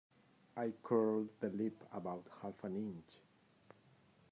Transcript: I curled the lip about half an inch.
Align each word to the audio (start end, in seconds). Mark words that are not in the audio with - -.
I 0.57 0.73
curled 0.81 1.29
the 1.41 1.49
lip 1.51 1.83
about 1.93 2.25
half 2.41 2.63
an 2.63 2.75
inch. 2.75 3.21